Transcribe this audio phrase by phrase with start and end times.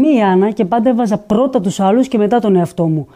[0.00, 3.08] Είμαι η Άννα και πάντα έβαζα πρώτα τους άλλους και μετά τον εαυτό μου.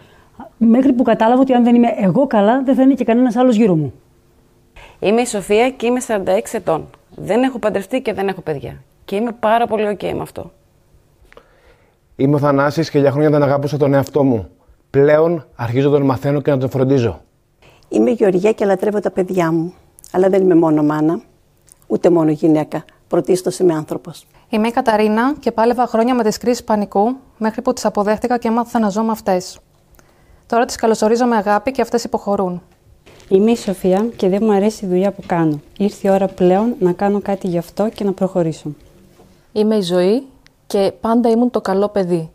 [0.57, 3.57] Μέχρι που κατάλαβα ότι αν δεν είμαι εγώ καλά, δεν θα είναι και κανένας άλλος
[3.57, 3.93] γύρω μου.
[4.99, 6.19] Είμαι η Σοφία και είμαι 46
[6.53, 6.87] ετών.
[7.17, 8.83] Δεν έχω παντρευτεί και δεν έχω παιδιά.
[9.05, 10.51] Και είμαι πάρα πολύ OK με αυτό.
[12.17, 14.49] Είμαι ο Θανάσης και για χρόνια δεν αγάπησα τον εαυτό μου.
[14.91, 17.21] Πλέον αρχίζω να τον μαθαίνω και να τον φροντίζω.
[17.89, 19.75] Είμαι η Γεωργία και λατρεύω τα παιδιά μου.
[20.13, 21.21] Αλλά δεν είμαι μόνο μάνα,
[21.87, 22.85] ούτε μόνο γυναίκα.
[23.09, 24.27] Πρωτίστως είμαι άνθρωπος.
[24.49, 28.49] Είμαι η Καταρίνα και πάλευα χρόνια με τις κρίσεις πανικού μέχρι που τις αποδέχτηκα και
[28.49, 29.59] έμαθα να ζω με αυτές.
[30.47, 32.63] Τώρα τις καλωσορίζω με αγάπη και αυτές υποχωρούν.
[33.29, 35.61] Είμαι η Σοφία και δεν μου αρέσει η δουλειά που κάνω.
[35.79, 38.71] Ήρθε η ώρα πλέον να κάνω κάτι γι' αυτό και να προχωρήσω.
[39.53, 40.27] Είμαι η Ζωή
[40.67, 42.31] και πάντα ήμουν το καλό παιδί,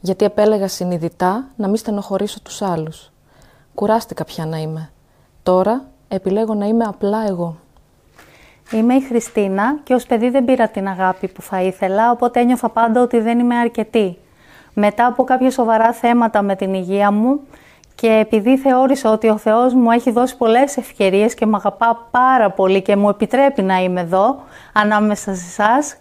[0.00, 3.10] γιατί επέλεγα συνειδητά να μην στενοχωρήσω τους άλλους.
[3.74, 4.90] Κουράστηκα πια να είμαι.
[5.42, 7.56] Τώρα επιλέγω να είμαι απλά εγώ.
[8.72, 12.68] Είμαι η Χριστίνα και ως παιδί δεν πήρα την αγάπη που θα ήθελα, οπότε ένιωθα
[12.68, 14.16] πάντα ότι δεν είμαι αρκετή.
[14.74, 17.40] Μετά από κάποια σοβαρά θέματα με την υγεία μου
[17.94, 22.50] και επειδή θεώρησα ότι ο Θεός μου έχει δώσει πολλές ευκαιρίες και με αγαπά πάρα
[22.50, 24.36] πολύ και μου επιτρέπει να είμαι εδώ
[24.72, 25.96] ανάμεσα σε εσάς,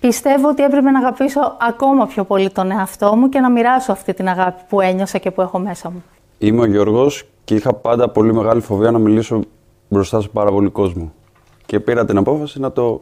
[0.00, 4.14] πιστεύω ότι έπρεπε να αγαπήσω ακόμα πιο πολύ τον εαυτό μου και να μοιράσω αυτή
[4.14, 6.04] την αγάπη που ένιωσα και που έχω μέσα μου.
[6.38, 9.40] Είμαι ο Γιώργος και είχα πάντα πολύ μεγάλη φοβία να μιλήσω
[9.88, 11.12] μπροστά σε πάρα πολύ κόσμο.
[11.66, 13.00] Και πήρα την απόφαση να το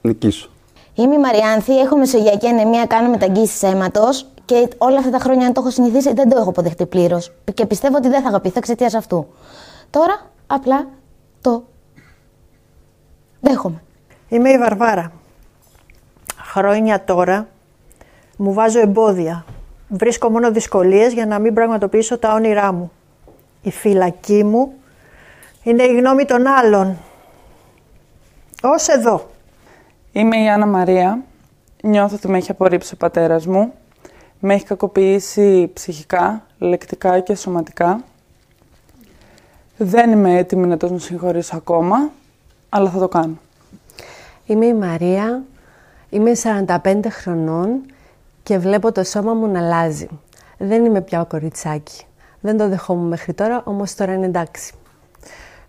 [0.00, 0.50] νικήσω.
[0.94, 5.52] Είμαι η Μαριάνθη, έχω μεσογειακή ανεμία, κάνω μεταγγίσεις αίματος και όλα αυτά τα χρόνια, αν
[5.52, 7.32] το έχω συνηθίσει, δεν το έχω αποδεχτεί πλήρως.
[7.54, 9.26] Και πιστεύω ότι δεν θα αγαπηθώ εξαιτίας αυτού.
[9.90, 10.86] Τώρα απλά
[11.40, 11.64] το
[13.40, 13.82] δέχομαι.
[14.28, 15.12] Είμαι η Βαρβάρα.
[16.36, 17.48] Χρόνια τώρα
[18.36, 19.44] μου βάζω εμπόδια.
[19.88, 22.90] Βρίσκω μόνο δυσκολίες για να μην πραγματοποιήσω τα όνειρά μου.
[23.62, 24.72] Η φυλακή μου
[25.66, 26.96] είναι η γνώμη των άλλων.
[28.62, 29.30] Ως εδώ.
[30.12, 31.22] Είμαι η Άννα Μαρία.
[31.82, 33.72] Νιώθω ότι με έχει απορρίψει ο πατέρας μου.
[34.40, 38.04] Με έχει κακοποιήσει ψυχικά, λεκτικά και σωματικά.
[39.76, 42.10] Δεν είμαι έτοιμη να τον συγχωρήσω ακόμα,
[42.68, 43.38] αλλά θα το κάνω.
[44.46, 45.42] Είμαι η Μαρία,
[46.10, 46.32] είμαι
[46.82, 47.80] 45 χρονών
[48.42, 50.08] και βλέπω το σώμα μου να αλλάζει.
[50.58, 52.04] Δεν είμαι πια ο κοριτσάκι.
[52.40, 54.72] Δεν το δεχόμουν μέχρι τώρα, όμως τώρα είναι εντάξει.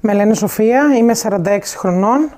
[0.01, 2.29] Με λένε Σοφία, είμαι 46 χρονών.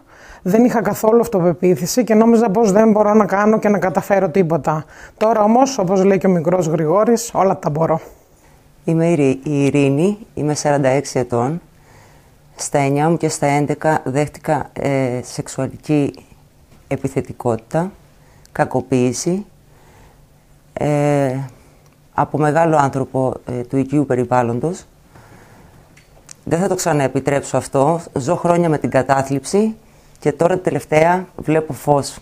[0.42, 4.86] Δεν είχα καθόλου αυτοπεποίθηση και νόμιζα πως δεν μπορώ να κάνω και να καταφέρω τίποτα.
[5.18, 8.00] Τώρα όμως, όπως λέει και ο μικρός Γρηγόρης, όλα τα μπορώ.
[8.84, 11.62] Είμαι η Ειρήνη, είμαι 46 ετών.
[12.56, 16.14] Στα 9 μου και στα 11 δέχτηκα ε, σεξουαλική
[16.88, 17.92] επιθετικότητα,
[18.52, 19.46] κακοποίηση
[20.74, 21.36] ε,
[22.14, 24.86] από μεγάλο άνθρωπο ε, του οικείου περιβάλλοντος.
[26.50, 28.02] Δεν θα το ξαναεπιτρέψω αυτό.
[28.14, 29.76] Ζω χρόνια με την κατάθλιψη
[30.20, 32.18] και τώρα τελευταία βλέπω φως.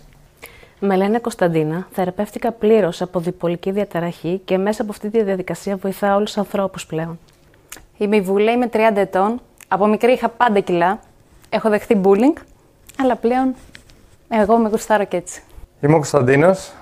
[0.80, 6.16] Με λένε Κωνσταντίνα, θεραπεύτηκα πλήρως από διπολική διαταραχή και μέσα από αυτή τη διαδικασία βοηθάω
[6.16, 7.18] όλους τους ανθρώπους πλέον.
[7.96, 9.40] Είμαι η Βούλα, είμαι 30 ετών.
[9.68, 10.98] Από μικρή είχα πάντα κιλά.
[11.48, 12.42] Έχω δεχθεί bullying,
[13.02, 13.54] αλλά πλέον
[14.28, 15.42] εγώ με γουστάρω και έτσι.
[15.80, 16.72] Είμαι ο Κωνσταντίνος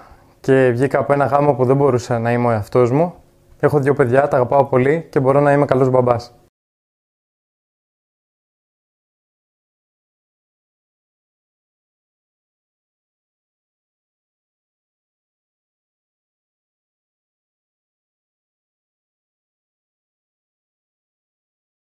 [0.40, 3.14] και βγήκα από ένα γάμο που δεν μπορούσα να είμαι ο εαυτός μου.
[3.60, 6.32] Έχω δύο παιδιά, τα αγαπάω πολύ και μπορώ να είμαι καλός μπαμπάς.